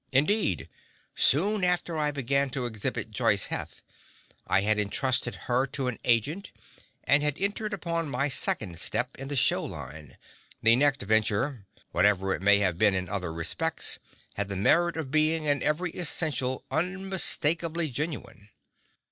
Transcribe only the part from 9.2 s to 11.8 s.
the show line. The next venture,